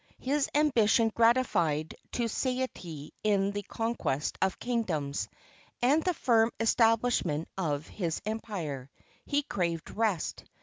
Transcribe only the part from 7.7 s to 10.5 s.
his empire, he craved rest.